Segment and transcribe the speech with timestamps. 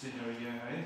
[0.00, 0.84] We?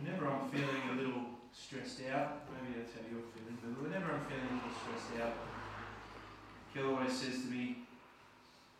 [0.00, 4.24] Whenever I'm feeling a little stressed out, maybe that's how you're feeling, but whenever I'm
[4.24, 5.34] feeling a little stressed out,
[6.72, 7.84] Kel always says to me,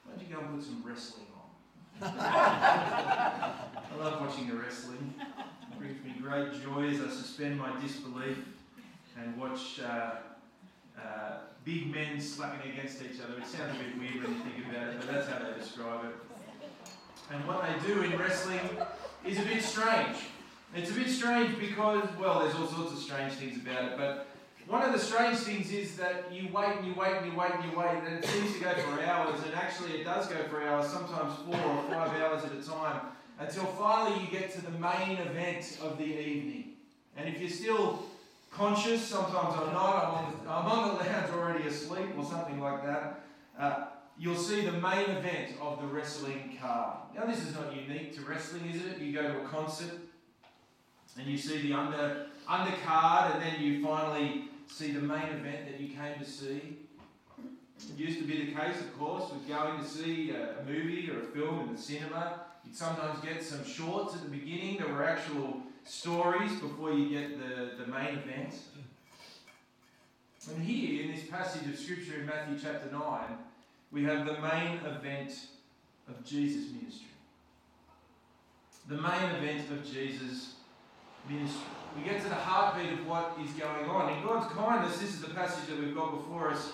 [0.05, 2.09] why don't you go and put some wrestling on?
[2.19, 5.13] I love watching the wrestling.
[5.21, 8.39] It brings me great joy as I suspend my disbelief
[9.19, 10.12] and watch uh,
[10.98, 13.38] uh, big men slapping against each other.
[13.38, 16.05] It sounds a bit weird when you think about it, but that's how they describe
[16.05, 16.14] it.
[17.32, 18.60] And what they do in wrestling
[19.24, 20.16] is a bit strange.
[20.74, 24.28] It's a bit strange because, well, there's all sorts of strange things about it, but
[24.69, 27.52] one of the strange things is that you wait and you wait and you wait
[27.52, 30.42] and you wait, and it seems to go for hours, and actually it does go
[30.48, 33.00] for hours, sometimes four or five hours at a time,
[33.38, 36.74] until finally you get to the main event of the evening.
[37.16, 38.05] And if you're still
[38.57, 42.59] conscious, sometimes I'm not, I'm on the, I'm on the lounge already asleep or something
[42.59, 43.21] like that,
[43.59, 43.85] uh,
[44.19, 46.99] you'll see the main event of the wrestling card.
[47.15, 48.99] Now, this is not unique to wrestling, is it?
[48.99, 49.93] You go to a concert
[51.19, 55.81] and you see the under undercard, and then you finally see the main event that
[55.81, 56.79] you came to see.
[57.79, 61.21] It used to be the case, of course, with going to see a movie or
[61.21, 62.41] a film in the cinema.
[62.65, 64.79] You'd sometimes get some shorts at the beginning.
[64.79, 68.55] that were actual stories before you get the, the main event.
[70.55, 73.03] And here, in this passage of Scripture in Matthew chapter 9,
[73.91, 75.33] we have the main event
[76.09, 77.09] of Jesus' ministry.
[78.89, 80.55] The main event of Jesus'
[81.28, 81.62] ministry.
[81.97, 84.12] We get to the heartbeat of what is going on.
[84.12, 86.73] In God's kindness, this is the passage that we've got before us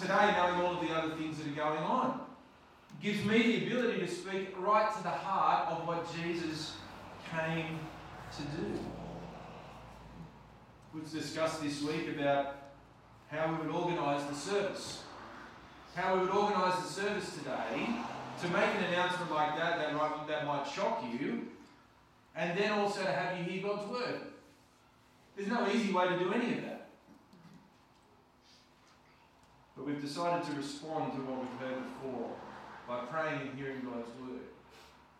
[0.00, 2.20] today, knowing all of the other things that are going on.
[3.00, 6.74] Gives me the ability to speak right to the heart of what Jesus
[7.30, 7.78] came
[8.36, 8.78] to do.
[10.92, 12.56] We've discussed this week about
[13.28, 15.02] how we would organise the service.
[15.94, 17.88] How we would organise the service today
[18.42, 21.48] to make an announcement like that that might, that might shock you,
[22.34, 24.20] and then also to have you hear God's word.
[25.36, 26.88] There's no easy way to do any of that.
[29.76, 32.30] But we've decided to respond to what we've heard before
[32.88, 34.40] by praying and hearing God's word.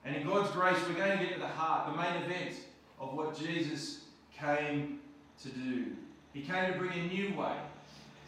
[0.04, 2.56] And in God's grace, we're going to get to the heart, the main event
[2.98, 4.04] of what Jesus
[4.38, 5.00] came
[5.42, 5.86] to do.
[6.32, 7.56] He came to bring a new way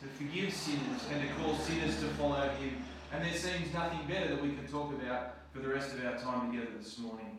[0.03, 2.85] to forgive sinners and to call sinners to follow him.
[3.13, 6.19] And there seems nothing better that we can talk about for the rest of our
[6.19, 7.39] time together this morning.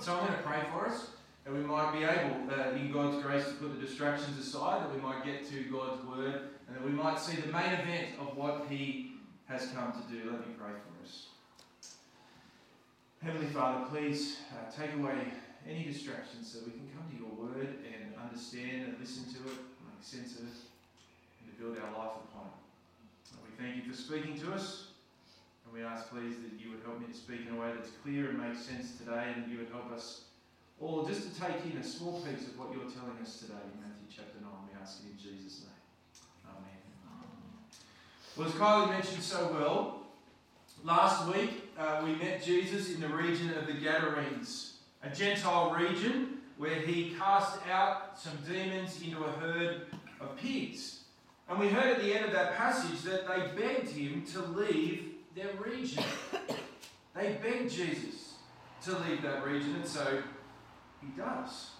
[0.00, 1.08] So I'm going to pray for us
[1.44, 4.94] that we might be able, uh, in God's grace, to put the distractions aside, that
[4.94, 8.36] we might get to God's word, and that we might see the main event of
[8.36, 10.30] what He has come to do.
[10.30, 11.26] Let me pray for us.
[13.22, 15.14] Heavenly Father, please uh, take away
[15.68, 19.58] any distractions so we can come to your word and understand and listen to it,
[19.84, 20.58] make sense of it,
[21.40, 22.58] and to build our life upon it.
[23.32, 24.92] And we thank you for speaking to us.
[25.64, 27.90] And we ask, please, that you would help me to speak in a way that's
[28.04, 30.24] clear and makes sense today, and you would help us
[30.80, 33.80] or just to take in a small piece of what you're telling us today in
[33.80, 34.50] Matthew chapter 9.
[34.70, 36.50] We ask it in Jesus' name.
[36.50, 36.82] Amen.
[38.36, 40.02] Well, as Kylie mentioned so well,
[40.82, 44.73] last week uh, we met Jesus in the region of the Gadarenes,
[45.04, 49.86] a Gentile region where he cast out some demons into a herd
[50.20, 51.00] of pigs.
[51.48, 55.14] And we heard at the end of that passage that they begged him to leave
[55.34, 56.02] their region.
[57.14, 58.34] they begged Jesus
[58.84, 60.22] to leave that region, and so
[61.00, 61.70] he does.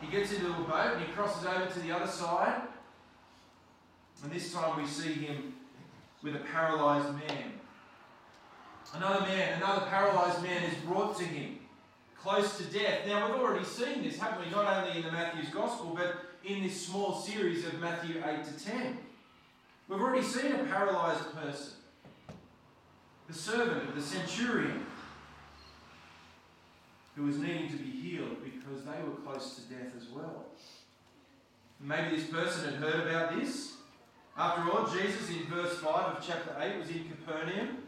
[0.00, 2.62] He gets into a boat and he crosses over to the other side.
[4.22, 5.54] And this time we see him
[6.22, 7.52] with a paralyzed man.
[8.94, 11.58] Another man, another paralyzed man is brought to him,
[12.22, 13.06] close to death.
[13.06, 14.50] Now we've already seen this, haven't we?
[14.50, 18.64] Not only in the Matthew's Gospel, but in this small series of Matthew 8 to
[18.64, 18.98] 10.
[19.88, 21.72] We've already seen a paralyzed person,
[23.26, 24.86] the servant of the centurion
[27.16, 30.46] who was needing to be healed because they were close to death as well.
[31.80, 33.74] Maybe this person had heard about this.
[34.38, 37.78] After all, Jesus in verse 5 of chapter 8 was in Capernaum.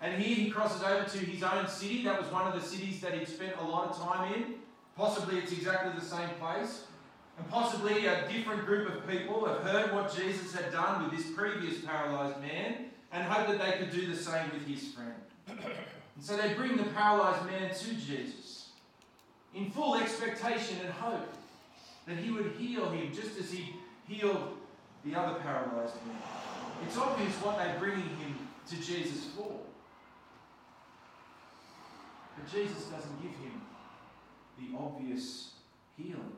[0.00, 2.04] And here he crosses over to his own city.
[2.04, 4.54] That was one of the cities that he'd spent a lot of time in.
[4.96, 6.84] Possibly it's exactly the same place.
[7.38, 11.30] And possibly a different group of people have heard what Jesus had done with this
[11.32, 15.14] previous paralyzed man and hoped that they could do the same with his friend.
[16.16, 18.70] And so they bring the paralyzed man to Jesus
[19.54, 21.32] in full expectation and hope
[22.08, 23.74] that he would heal him just as he
[24.08, 24.56] healed
[25.04, 26.16] the other paralyzed man.
[26.84, 28.36] It's obvious what they're bringing him
[28.68, 29.60] to Jesus for.
[32.38, 33.62] But Jesus doesn't give him
[34.58, 35.52] the obvious
[35.96, 36.32] healing.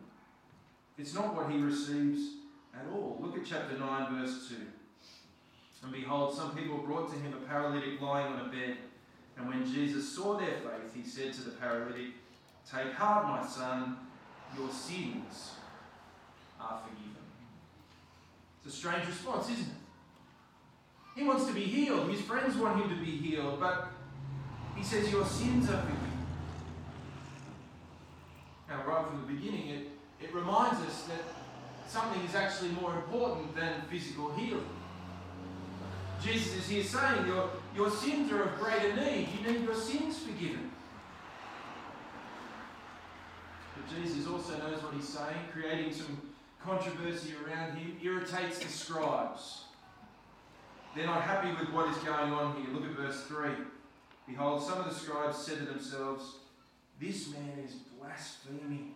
[0.98, 2.36] It's not what he receives
[2.74, 3.18] at all.
[3.20, 4.56] Look at chapter 9, verse 2.
[5.82, 8.76] And behold, some people brought to him a paralytic lying on a bed.
[9.36, 12.08] And when Jesus saw their faith, he said to the paralytic,
[12.70, 13.96] Take heart, my son,
[14.56, 15.52] your sins
[16.60, 17.16] are forgiven.
[18.64, 21.16] It's a strange response, isn't it?
[21.16, 22.10] He wants to be healed.
[22.10, 23.90] His friends want him to be healed, but
[24.80, 26.10] he says, Your sins are forgiven.
[28.68, 29.88] Now, right from the beginning, it,
[30.22, 31.22] it reminds us that
[31.86, 34.64] something is actually more important than physical healing.
[36.22, 39.28] Jesus is here saying your, your sins are of greater need.
[39.38, 40.70] You need your sins forgiven.
[43.74, 46.20] But Jesus also knows what he's saying, creating some
[46.64, 49.64] controversy around him, irritates the scribes.
[50.94, 52.72] They're not happy with what is going on here.
[52.72, 53.50] Look at verse 3.
[54.30, 56.36] Behold, some of the scribes said to themselves,
[57.00, 58.94] This man is blaspheming.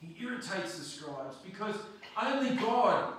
[0.00, 1.76] He irritates the scribes because
[2.20, 3.14] only God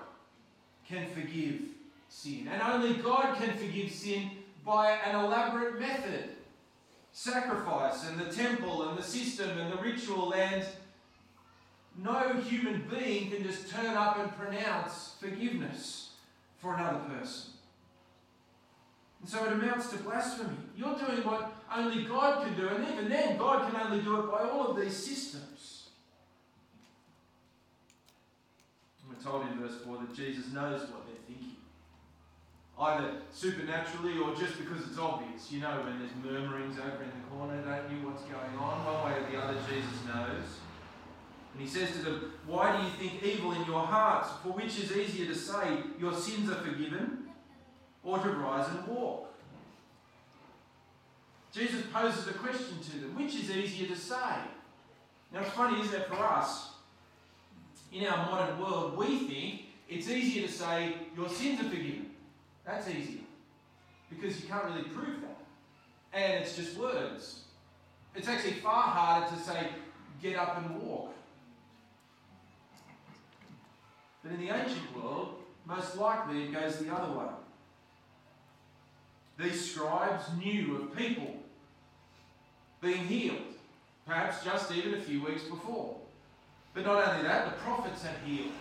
[0.88, 1.62] can forgive
[2.10, 2.50] sin.
[2.52, 4.30] And only God can forgive sin
[4.66, 6.30] by an elaborate method
[7.12, 10.34] sacrifice and the temple and the system and the ritual.
[10.34, 10.66] And
[11.98, 16.12] no human being can just turn up and pronounce forgiveness
[16.58, 17.52] for another person.
[19.22, 20.58] And so it amounts to blasphemy.
[20.78, 24.32] You're doing what only God can do, and even then, God can only do it
[24.32, 25.90] by all of these systems.
[29.02, 31.58] And we're told in verse 4 that Jesus knows what they're thinking.
[32.80, 35.52] Either supernaturally or just because it's obvious.
[35.52, 38.86] You know, when there's murmurings over in the corner, don't you, what's going on?
[38.86, 40.60] One way or the other, Jesus knows.
[41.54, 44.30] And he says to them, Why do you think evil in your hearts?
[44.44, 47.25] For which is easier to say, Your sins are forgiven,
[48.06, 49.34] or to rise and walk.
[51.52, 54.36] Jesus poses a question to them which is easier to say?
[55.34, 56.70] Now, it's funny, isn't it, for us?
[57.92, 62.12] In our modern world, we think it's easier to say your sins are forgiven.
[62.66, 63.22] That's easier.
[64.10, 65.38] Because you can't really prove that.
[66.14, 67.42] And it's just words.
[68.16, 69.70] It's actually far harder to say,
[70.22, 71.14] get up and walk.
[74.24, 75.36] But in the ancient world,
[75.66, 77.26] most likely it goes the other way.
[79.38, 81.36] These scribes knew of people
[82.82, 83.56] being healed,
[84.08, 85.98] perhaps just even a few weeks before.
[86.74, 88.52] But not only that, the prophets had healed.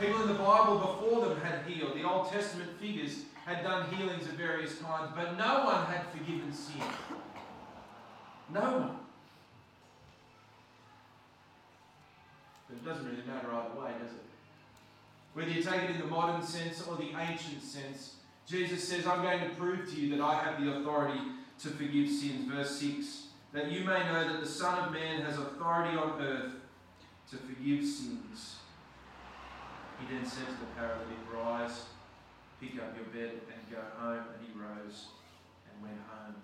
[0.00, 1.96] People in the Bible before them had healed.
[1.96, 6.52] The Old Testament figures had done healings of various kinds, but no one had forgiven
[6.52, 6.82] sin.
[8.52, 8.96] No one.
[12.68, 14.24] But it doesn't really matter either way, does it?
[15.34, 18.16] Whether you take it in the modern sense or the ancient sense,
[18.46, 21.20] Jesus says, I'm going to prove to you that I have the authority
[21.60, 22.50] to forgive sins.
[22.50, 23.26] Verse 6
[23.56, 26.52] that you may know that the Son of Man has authority on earth
[27.30, 28.56] to forgive sins.
[29.98, 31.86] He then said to the paralytic, Rise,
[32.60, 34.24] pick up your bed, and go home.
[34.34, 35.06] And he rose
[35.72, 36.34] and went home.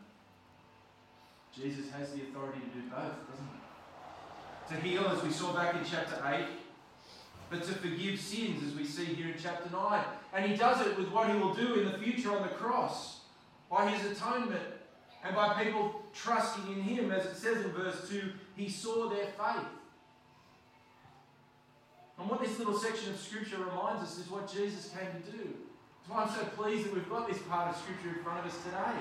[1.55, 4.75] Jesus has the authority to do both, doesn't he?
[4.75, 6.47] To heal, as we saw back in chapter 8,
[7.53, 10.05] but to forgive sins, as we see here in chapter 9.
[10.33, 13.21] And he does it with what he will do in the future on the cross
[13.71, 14.63] by his atonement
[15.23, 17.13] and by people trusting in him.
[17.13, 19.67] As it says in verse 2, he saw their faith.
[22.19, 25.45] And what this little section of Scripture reminds us is what Jesus came to do.
[25.45, 28.47] That's why I'm so pleased that we've got this part of Scripture in front of
[28.47, 28.99] us today.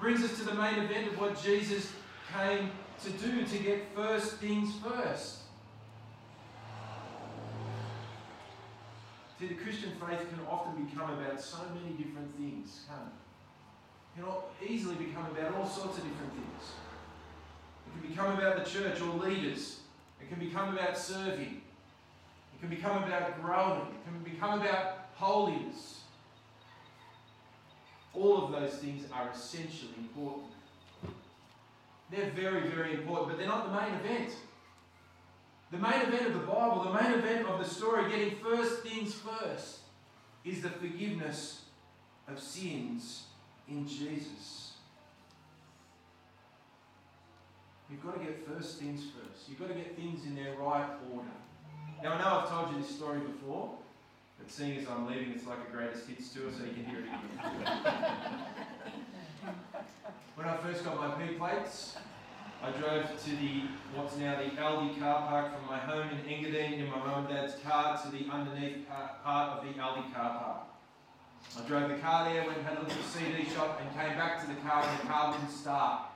[0.00, 1.92] Brings us to the main event of what Jesus
[2.36, 2.70] came
[3.04, 5.43] to do, to get first things first.
[9.44, 14.22] See, the Christian faith can often become about so many different things, can't it?
[14.22, 16.72] It can easily become about all sorts of different things.
[17.86, 19.80] It can become about the church or leaders.
[20.20, 21.60] It can become about serving.
[21.60, 23.82] It can become about growing.
[23.82, 26.00] It can become about holiness.
[28.14, 30.52] All of those things are essentially important.
[32.10, 34.36] They're very, very important, but they're not the main event.
[35.74, 39.12] The main event of the Bible, the main event of the story, getting first things
[39.12, 39.78] first,
[40.44, 41.62] is the forgiveness
[42.28, 43.24] of sins
[43.68, 44.74] in Jesus.
[47.90, 49.48] You've got to get first things first.
[49.48, 51.26] You've got to get things in their right order.
[52.04, 53.72] Now, I know I've told you this story before,
[54.38, 57.00] but seeing as I'm leaving, it's like a greatest hits tour, so you can hear
[57.00, 57.20] it again.
[60.36, 61.96] when I first got my P plates,
[62.64, 66.78] I drove to the what's now the Aldi car park from my home in Engadine
[66.78, 70.62] in my mum and dad's car to the underneath part of the Aldi car park.
[71.58, 74.40] I drove the car there, went and had a little CD shop, and came back
[74.40, 76.06] to the car, and the car wouldn't start.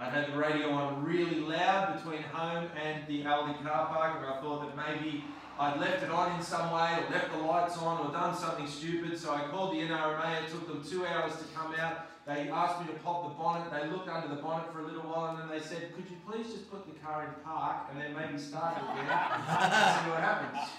[0.00, 4.26] I had the radio on really loud between home and the Aldi car park, and
[4.26, 5.22] I thought that maybe
[5.58, 8.66] I'd left it on in some way, or left the lights on, or done something
[8.66, 9.18] stupid.
[9.18, 10.44] So I called the NRMA.
[10.44, 12.06] It took them two hours to come out.
[12.24, 13.70] They asked me to pop the bonnet.
[13.72, 16.16] They looked under the bonnet for a little while, and then they said, "Could you
[16.24, 20.10] please just put the car in park and then maybe start it again and see
[20.10, 20.70] what happens?"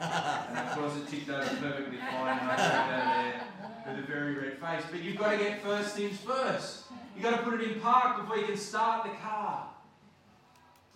[0.00, 4.06] And of course, it ticked over perfectly fine, and I came out there with a
[4.06, 4.84] very red face.
[4.90, 6.84] But you've got to get first things first.
[7.14, 9.68] You've got to put it in park before you can start the car.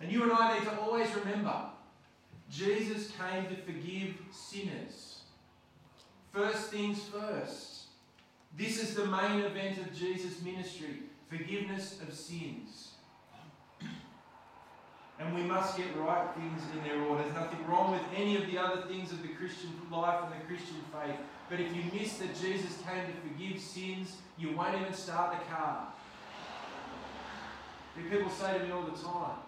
[0.00, 1.70] And you and I need to always remember
[2.50, 5.23] Jesus came to forgive sinners.
[6.30, 7.74] First things first.
[8.56, 12.90] This is the main event of Jesus' ministry forgiveness of sins.
[15.18, 17.23] And we must get right things in their order.
[17.23, 20.44] There's nothing wrong with any of the other things of the Christian life and the
[20.46, 21.16] Christian faith.
[21.49, 25.54] But if you miss that Jesus came to forgive sins, you won't even start the
[25.54, 25.88] car.
[28.11, 29.38] People say to me all the time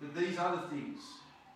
[0.00, 1.00] that these other things,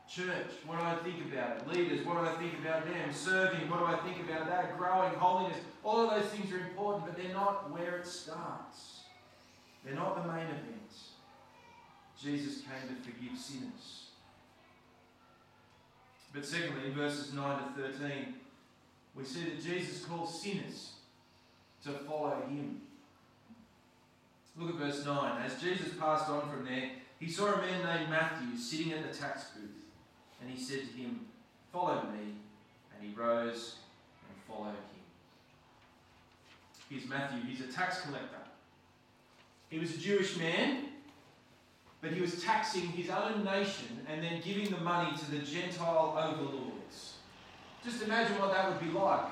[0.08, 1.68] church, what do I think about it?
[1.68, 3.12] Leaders, what do I think about them?
[3.12, 4.76] Serving, what do I think about that?
[4.78, 9.00] Growing, holiness, all of those things are important, but they're not where it starts.
[9.84, 10.92] They're not the main event.
[12.22, 14.08] Jesus came to forgive sinners.
[16.32, 18.34] But secondly, in verses 9 to 13,
[19.14, 20.94] we see that Jesus calls sinners
[21.84, 22.80] to follow him.
[24.56, 25.42] Look at verse 9.
[25.42, 29.16] As Jesus passed on from there, he saw a man named Matthew sitting at the
[29.16, 29.70] tax booth,
[30.44, 31.20] and he said to him,
[31.72, 32.34] Follow me.
[32.94, 33.76] And he rose
[34.28, 35.02] and followed him.
[36.88, 37.40] Here's Matthew.
[37.42, 38.36] He's a tax collector.
[39.70, 40.84] He was a Jewish man,
[42.00, 46.14] but he was taxing his own nation and then giving the money to the Gentile
[46.16, 47.14] overlords.
[47.84, 49.26] Just imagine what that would be like.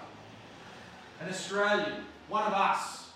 [1.20, 3.10] An Australian, one of us,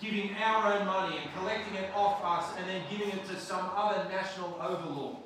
[0.00, 3.70] giving our own money and collecting it off us and then giving it to some
[3.74, 5.16] other national overlord.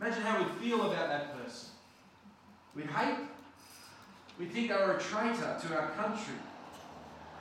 [0.00, 1.70] Imagine how we'd feel about that person.
[2.74, 3.18] We'd hate.
[4.38, 6.34] We'd think they were a traitor to our country.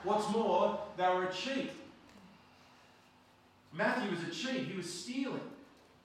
[0.03, 1.71] What's more, they were a cheat.
[3.71, 4.67] Matthew was a cheat.
[4.67, 5.41] He was stealing.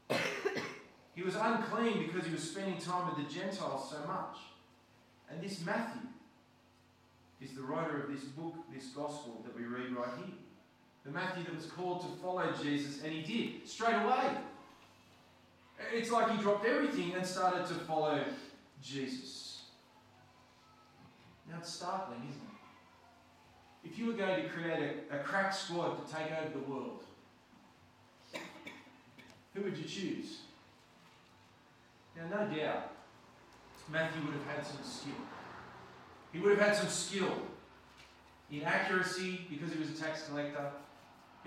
[1.14, 4.38] he was unclean because he was spending time with the Gentiles so much.
[5.31, 6.09] And this Matthew
[7.43, 10.35] is the writer of this book, this gospel that we read right here.
[11.05, 14.31] The Matthew that was called to follow Jesus, and he did straight away.
[15.93, 18.23] It's like he dropped everything and started to follow
[18.83, 19.63] Jesus.
[21.49, 23.91] Now it's startling, isn't it?
[23.91, 27.03] If you were going to create a, a crack squad to take over the world,
[29.55, 30.39] who would you choose?
[32.17, 32.93] Now, no doubt,
[33.91, 35.15] Matthew would have had some skill.
[36.33, 37.33] He would have had some skill
[38.51, 40.71] in accuracy because he was a tax collector.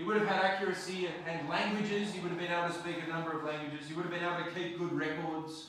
[0.01, 2.11] He would have had accuracy and, languages.
[2.11, 3.87] He would have been able to speak a number of languages.
[3.87, 5.67] He would have been able to keep good records.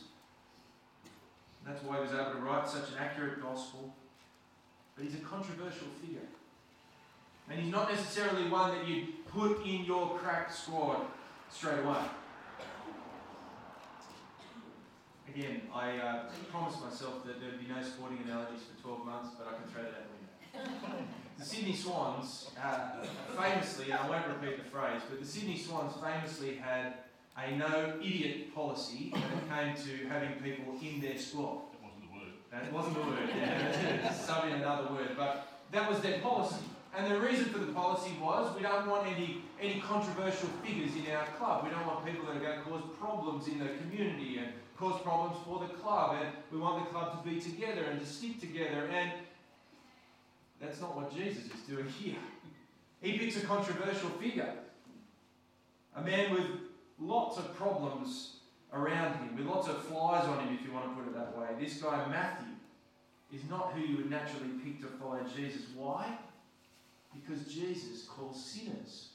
[1.67, 3.95] That's why he was able to write such an accurate gospel.
[4.97, 6.27] But he's a controversial figure.
[7.51, 11.03] And he's not necessarily one that you put in your crack squad
[11.51, 12.01] straight away.
[15.29, 19.47] Again, I uh, promised myself that there'd be no sporting analogies for 12 months, but
[19.49, 21.05] I can throw that out window.
[21.43, 23.05] The Sydney Swans, uh,
[23.37, 26.95] famously, and I won't repeat the phrase, but the Sydney Swans famously had
[27.37, 31.63] a no idiot policy when it came to having people in their squad.
[31.73, 32.33] That wasn't the word.
[32.53, 34.13] That wasn't the word, yeah.
[34.13, 36.65] Sub in another word, but that was their policy.
[36.97, 41.13] And the reason for the policy was we don't want any, any controversial figures in
[41.13, 41.65] our club.
[41.65, 45.01] We don't want people that are going to cause problems in the community and cause
[45.01, 46.19] problems for the club.
[46.21, 48.87] And we want the club to be together and to stick together.
[48.93, 49.11] And
[50.63, 52.17] that's not what Jesus is doing here.
[53.01, 54.55] He picks a controversial figure.
[55.97, 56.47] A man with
[57.01, 58.37] lots of problems
[58.73, 61.37] around him, with lots of flies on him, if you want to put it that
[61.37, 61.49] way.
[61.61, 62.55] This guy, Matthew,
[63.33, 65.63] is not who you would naturally pick to follow Jesus.
[65.75, 66.17] Why?
[67.13, 69.09] Because Jesus calls sinners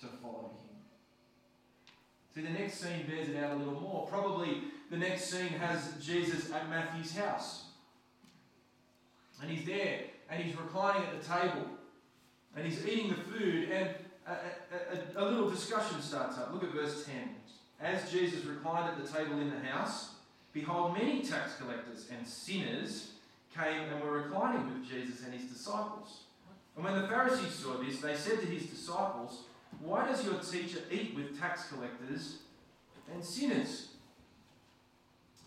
[0.00, 0.76] to follow him.
[2.34, 4.06] See, the next scene bears it out a little more.
[4.06, 7.65] Probably the next scene has Jesus at Matthew's house.
[9.42, 10.00] And he's there,
[10.30, 11.66] and he's reclining at the table,
[12.56, 13.90] and he's eating the food, and
[14.26, 16.52] a, a, a, little discussion starts up.
[16.52, 17.14] Look at verse 10.
[17.80, 20.14] As Jesus reclined at the table in the house,
[20.52, 23.12] behold, many tax collectors and sinners
[23.54, 26.22] came and were reclining with Jesus and his disciples.
[26.74, 29.42] And when the Pharisees saw this, they said to his disciples,
[29.80, 32.38] Why does your teacher eat with tax collectors
[33.12, 33.88] and sinners?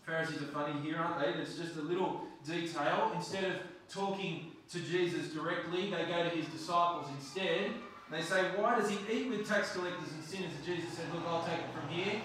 [0.06, 1.40] Pharisees are funny here, aren't they?
[1.40, 3.12] It's just a little detail.
[3.14, 3.56] Instead of
[3.90, 7.72] talking to Jesus directly, they go to his disciples instead.
[8.10, 10.52] They say, Why does he eat with tax collectors and sinners?
[10.56, 12.20] And Jesus said, Look, I'll take it from here.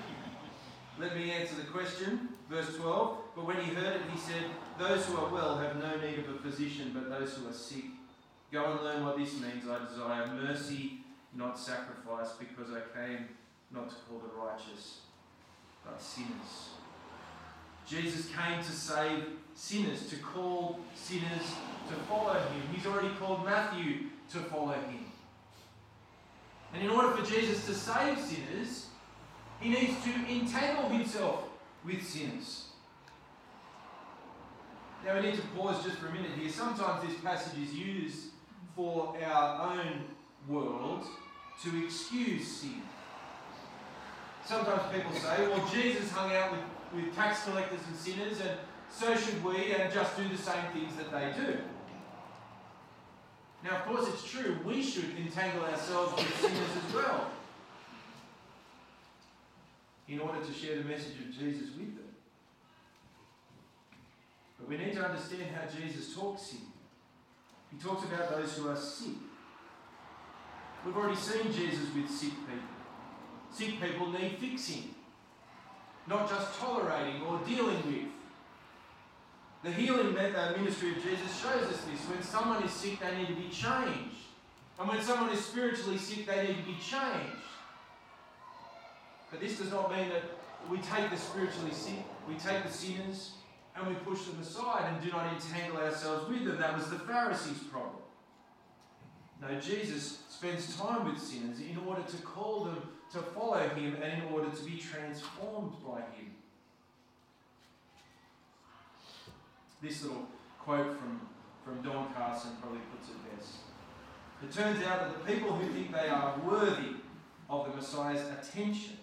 [0.99, 2.29] Let me answer the question.
[2.49, 3.17] Verse 12.
[3.35, 4.43] But when he heard it, he said,
[4.79, 7.85] Those who are well have no need of a physician, but those who are sick.
[8.51, 9.67] Go and learn what this means.
[9.67, 11.01] I desire mercy,
[11.35, 13.25] not sacrifice, because I came
[13.71, 15.01] not to call the righteous,
[15.83, 16.69] but sinners.
[17.87, 19.23] Jesus came to save
[19.53, 21.55] sinners, to call sinners
[21.89, 22.61] to follow him.
[22.73, 25.05] He's already called Matthew to follow him.
[26.73, 28.87] And in order for Jesus to save sinners,
[29.59, 31.43] he needs to entangle himself
[31.85, 32.65] with sinners.
[35.05, 36.49] Now we need to pause just for a minute here.
[36.49, 38.25] Sometimes this passage is used
[38.75, 40.03] for our own
[40.47, 41.05] world
[41.63, 42.81] to excuse sin.
[44.43, 46.61] Sometimes people say, well, Jesus hung out with,
[46.95, 48.57] with tax collectors and sinners, and
[48.89, 51.57] so should we, and just do the same things that they do.
[53.63, 57.31] Now, of course, it's true, we should entangle ourselves with sinners as well
[60.07, 62.05] in order to share the message of Jesus with them.
[64.59, 66.61] But we need to understand how Jesus talks here.
[67.71, 69.15] He talks about those who are sick.
[70.85, 72.69] We've already seen Jesus with sick people.
[73.51, 74.93] Sick people need fixing,
[76.07, 78.11] not just tolerating or dealing with.
[79.63, 81.99] The healing uh, ministry of Jesus shows us this.
[82.07, 84.15] When someone is sick, they need to be changed.
[84.79, 87.41] And when someone is spiritually sick, they need to be changed.
[89.31, 90.23] But this does not mean that
[90.69, 93.31] we take the spiritually sick, we take the sinners,
[93.75, 96.57] and we push them aside and do not entangle ourselves with them.
[96.59, 98.04] That was the Pharisees' problem.
[99.41, 104.23] No, Jesus spends time with sinners in order to call them to follow him and
[104.23, 106.31] in order to be transformed by him.
[109.81, 110.27] This little
[110.59, 111.21] quote from,
[111.63, 113.55] from Don Carson probably puts it best.
[114.43, 116.95] It turns out that the people who think they are worthy
[117.49, 118.97] of the Messiah's attention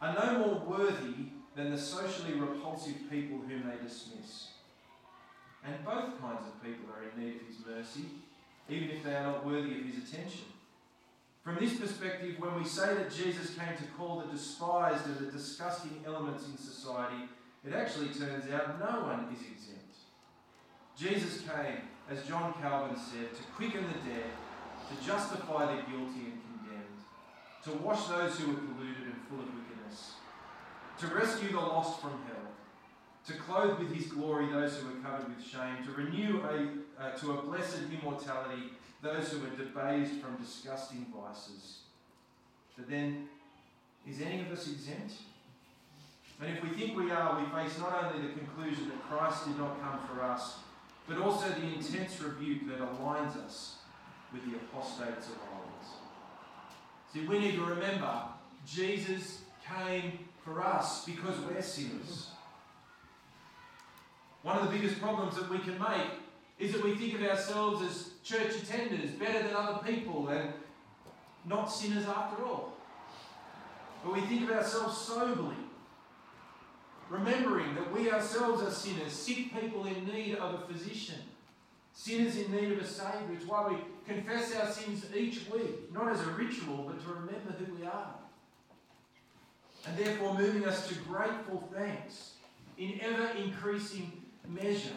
[0.00, 1.14] are no more worthy
[1.54, 4.48] than the socially repulsive people whom they dismiss.
[5.64, 8.04] And both kinds of people are in need of his mercy,
[8.68, 10.44] even if they are not worthy of his attention.
[11.42, 15.30] From this perspective, when we say that Jesus came to call the despised and the
[15.30, 17.28] disgusting elements in society,
[17.64, 19.94] it actually turns out no one is exempt.
[20.98, 24.30] Jesus came, as John Calvin said, to quicken the dead,
[24.88, 26.98] to justify the guilty and condemned,
[27.64, 30.14] to wash those who were polluted and full of wickedness,
[30.98, 32.50] to rescue the lost from hell,
[33.26, 37.10] to clothe with his glory those who are covered with shame, to renew a, uh,
[37.18, 38.70] to a blessed immortality
[39.02, 41.80] those who are debased from disgusting vices.
[42.76, 43.28] But then,
[44.08, 45.12] is any of us exempt?
[46.40, 49.58] And if we think we are, we face not only the conclusion that Christ did
[49.58, 50.56] not come for us,
[51.08, 53.76] but also the intense rebuke that aligns us
[54.32, 55.66] with the apostates of old.
[57.12, 58.22] See, we need to remember
[58.66, 62.30] Jesus came for us because we're sinners.
[64.46, 66.06] One of the biggest problems that we can make
[66.60, 70.52] is that we think of ourselves as church attenders, better than other people, and
[71.44, 72.74] not sinners after all.
[74.04, 75.56] But we think of ourselves soberly,
[77.10, 81.18] remembering that we ourselves are sinners, sick people in need of a physician,
[81.92, 83.32] sinners in need of a Saviour.
[83.34, 87.50] It's why we confess our sins each week, not as a ritual, but to remember
[87.58, 88.14] who we are.
[89.88, 92.34] And therefore, moving us to grateful thanks
[92.78, 94.94] in ever increasing measure.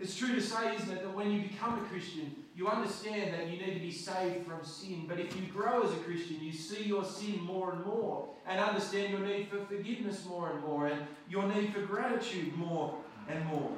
[0.00, 3.48] It's true to say, isn't it, that when you become a Christian, you understand that
[3.48, 5.04] you need to be saved from sin.
[5.08, 8.60] But if you grow as a Christian, you see your sin more and more and
[8.60, 13.44] understand your need for forgiveness more and more and your need for gratitude more and
[13.46, 13.70] more.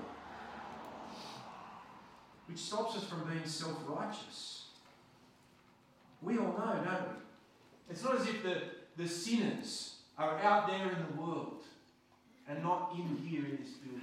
[2.47, 4.67] Which stops us from being self righteous.
[6.23, 7.15] We all know, don't we?
[7.91, 8.63] It's not as if the,
[8.97, 11.63] the sinners are out there in the world
[12.49, 14.03] and not in here in this building.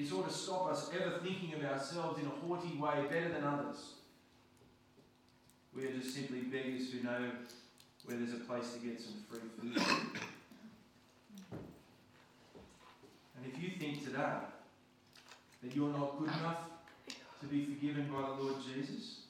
[0.00, 3.44] This ought to stop us ever thinking of ourselves in a haughty way better than
[3.44, 3.96] others.
[5.76, 7.30] We are just simply beggars who know
[8.06, 9.76] where there's a place to get some free food.
[13.36, 14.38] and if you think today
[15.62, 16.62] that you're not good enough
[17.42, 19.24] to be forgiven by the Lord Jesus,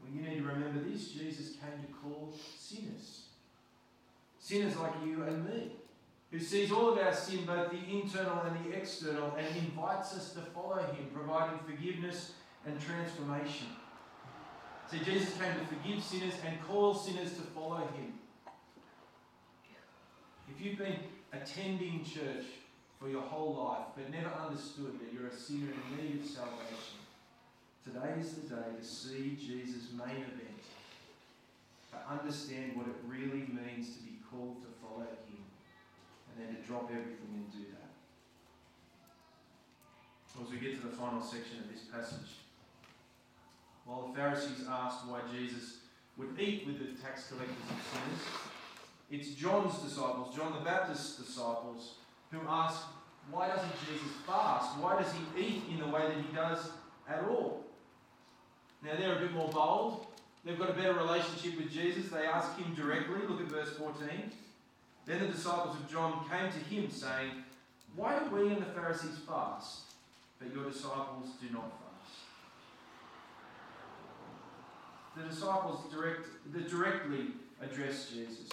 [0.00, 3.26] well, you need to remember this Jesus came to call sinners.
[4.40, 5.72] Sinners like you and me
[6.30, 10.32] who sees all of our sin, both the internal and the external, and invites us
[10.32, 12.32] to follow him, providing forgiveness
[12.66, 13.68] and transformation.
[14.90, 18.14] See, Jesus came to forgive sinners and call sinners to follow him.
[20.48, 20.98] If you've been
[21.32, 22.44] attending church
[23.00, 27.02] for your whole life but never understood that you're a sinner in need of salvation,
[27.84, 30.62] today is the day to see Jesus' main event,
[31.90, 35.25] to understand what it really means to be called to follow him
[36.36, 37.90] and then to drop everything and do that.
[40.42, 42.44] As we get to the final section of this passage,
[43.86, 45.78] while the Pharisees asked why Jesus
[46.18, 48.20] would eat with the tax collectors and sinners,
[49.10, 51.94] it's John's disciples, John the Baptist's disciples,
[52.30, 52.82] who ask,
[53.30, 54.76] why doesn't Jesus fast?
[54.78, 56.70] Why does he eat in the way that he does
[57.08, 57.64] at all?
[58.84, 60.06] Now they're a bit more bold.
[60.44, 62.10] They've got a better relationship with Jesus.
[62.10, 63.26] They ask him directly.
[63.26, 64.32] Look at verse 14.
[65.06, 67.30] Then the disciples of John came to him, saying,
[67.94, 69.82] Why do we and the Pharisees fast,
[70.40, 71.86] but your disciples do not fast?
[75.16, 76.28] The disciples direct,
[76.68, 77.28] directly
[77.62, 78.48] address Jesus.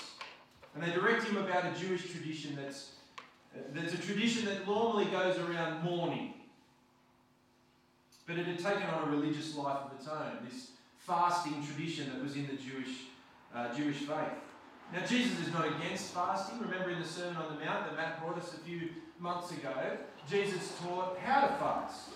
[0.75, 2.91] And they direct him about a Jewish tradition that's,
[3.73, 6.33] that's a tradition that normally goes around mourning.
[8.25, 12.23] But it had taken on a religious life of its own, this fasting tradition that
[12.23, 13.07] was in the Jewish,
[13.53, 14.42] uh, Jewish faith.
[14.93, 16.59] Now, Jesus is not against fasting.
[16.59, 19.97] Remember in the Sermon on the Mount that Matt brought us a few months ago,
[20.29, 22.09] Jesus taught how to fast.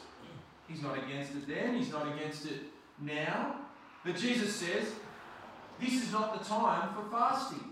[0.68, 2.60] He's not against it then, he's not against it
[3.02, 3.56] now.
[4.06, 4.92] But Jesus says,
[5.80, 7.63] this is not the time for fasting.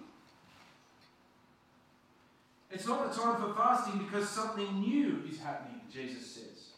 [2.72, 6.70] It's not the time for fasting because something new is happening, Jesus says.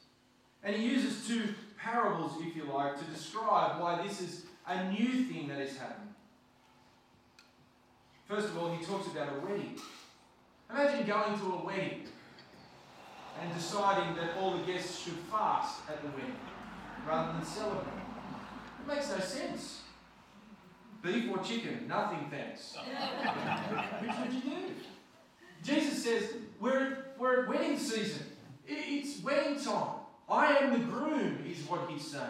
[0.63, 5.23] And he uses two parables, if you like, to describe why this is a new
[5.23, 6.06] thing that is happening.
[8.27, 9.79] First of all, he talks about a wedding.
[10.69, 12.03] Imagine going to a wedding
[13.41, 16.35] and deciding that all the guests should fast at the wedding
[17.07, 17.87] rather than celebrate.
[18.81, 19.81] It makes no sense.
[21.01, 21.87] Beef or chicken?
[21.87, 22.75] Nothing, thanks.
[24.01, 24.73] Which would you do?
[25.63, 28.25] Jesus says, we're, we're at wedding season.
[28.67, 29.99] It's wedding time.
[30.29, 32.23] I am the groom, is what he's saying.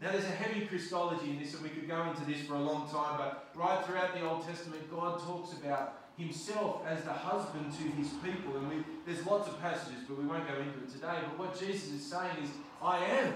[0.00, 2.60] Now, there's a heavy Christology in this, and we could go into this for a
[2.60, 7.72] long time, but right throughout the Old Testament, God talks about himself as the husband
[7.72, 8.56] to his people.
[8.58, 11.18] And we, there's lots of passages, but we won't go into it today.
[11.24, 12.50] But what Jesus is saying is,
[12.82, 13.34] I am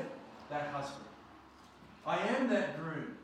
[0.50, 1.06] that husband.
[2.06, 3.16] I am that groom.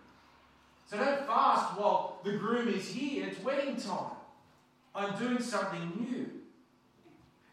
[0.87, 3.27] So don't fast while the groom is here.
[3.27, 4.13] It's wedding time.
[4.95, 6.31] I'm doing something new.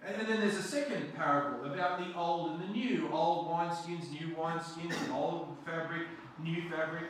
[0.05, 3.09] And then there's a second parable about the old and the new.
[3.11, 6.07] Old wineskins, new wineskins, old fabric,
[6.43, 7.05] new fabric.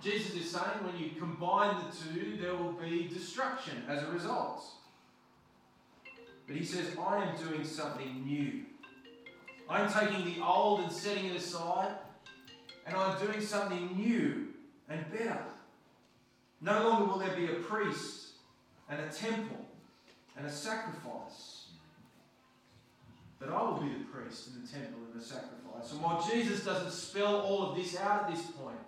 [0.00, 4.64] Jesus is saying when you combine the two, there will be destruction as a result.
[6.46, 8.62] But he says, I am doing something new.
[9.68, 11.94] I'm taking the old and setting it aside,
[12.86, 14.48] and I'm doing something new
[14.88, 15.42] and better.
[16.60, 18.28] No longer will there be a priest
[18.88, 19.67] and a temple
[20.38, 21.66] and a sacrifice.
[23.40, 25.92] But I will be the priest in the temple and the sacrifice.
[25.92, 28.78] And while Jesus doesn't spell all of this out at this point,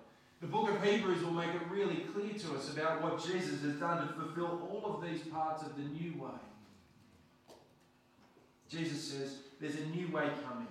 [0.40, 3.74] the book of Hebrews will make it really clear to us about what Jesus has
[3.74, 6.38] done to fulfill all of these parts of the new way.
[8.68, 10.68] Jesus says there's a new way coming.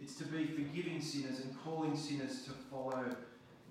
[0.00, 3.04] It's to be forgiving sinners and calling sinners to follow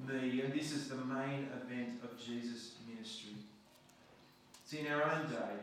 [0.08, 0.42] me.
[0.42, 3.34] And this is the main event of Jesus' ministry.
[4.66, 5.60] See, in our own day,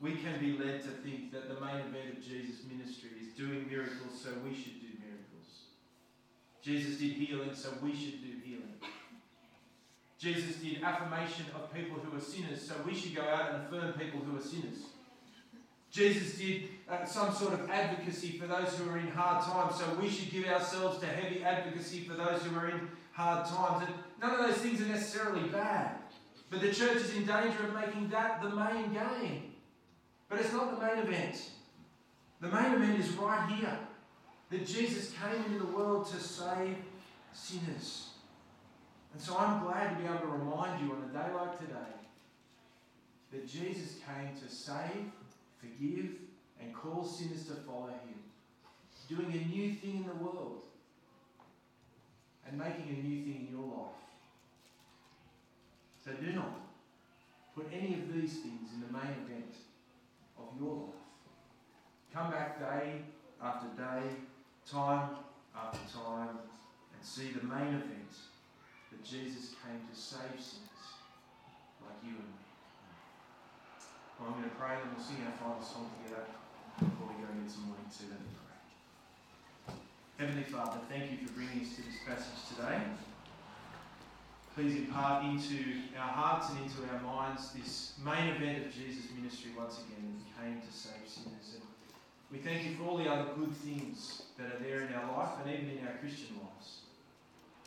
[0.00, 3.66] we can be led to think that the main event of Jesus' ministry is doing
[3.68, 5.72] miracles, so we should do miracles.
[6.62, 8.74] Jesus did healing, so we should do healing.
[10.18, 13.92] Jesus did affirmation of people who are sinners, so we should go out and affirm
[13.94, 14.78] people who are sinners.
[15.90, 19.98] Jesus did uh, some sort of advocacy for those who are in hard times, so
[20.00, 23.86] we should give ourselves to heavy advocacy for those who are in hard times.
[23.86, 25.96] And none of those things are necessarily bad.
[26.50, 29.55] But the church is in danger of making that the main game.
[30.28, 31.50] But it's not the main event.
[32.40, 33.78] The main event is right here
[34.50, 36.76] that Jesus came into the world to save
[37.32, 38.10] sinners.
[39.12, 41.96] And so I'm glad to be able to remind you on a day like today
[43.32, 45.10] that Jesus came to save,
[45.58, 46.10] forgive,
[46.60, 48.18] and call sinners to follow him,
[49.08, 50.62] doing a new thing in the world
[52.46, 53.92] and making a new thing in your life.
[56.04, 56.60] So do not
[57.54, 59.54] put any of these things in the main event
[60.38, 61.02] of your life.
[62.12, 63.02] Come back day
[63.42, 64.08] after day,
[64.68, 65.10] time
[65.54, 66.38] after time,
[66.94, 68.12] and see the main event
[68.90, 70.84] that Jesus came to save sinners
[71.84, 72.44] like you and me.
[74.18, 76.24] Well, I'm going to pray and we'll sing our final song together
[76.78, 78.08] before we go and get some morning tea.
[78.08, 79.76] Me pray.
[80.16, 82.80] Heavenly Father, thank you for bringing us to this passage today.
[84.56, 89.50] Please impart into our hearts and into our minds this main event of Jesus' ministry
[89.52, 91.60] once again that he came to save sinners.
[91.60, 91.62] And
[92.32, 95.36] we thank you for all the other good things that are there in our life
[95.44, 96.88] and even in our Christian lives.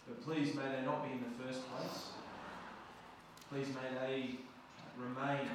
[0.07, 2.09] But please may they not be in the first place.
[3.53, 4.41] Please may they
[4.97, 5.45] remain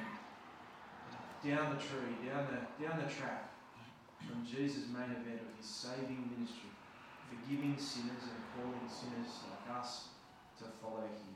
[1.43, 3.51] down the tree, down the, down the track
[4.23, 6.71] from Jesus' main event of his saving ministry,
[7.27, 10.14] forgiving sinners and calling sinners like us
[10.59, 11.35] to follow him.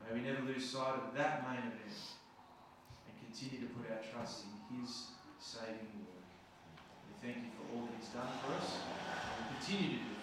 [0.00, 1.98] May we never lose sight of that main event
[3.04, 6.26] and continue to put our trust in his saving work.
[7.08, 10.15] We thank you for all that he's done for us and continue to do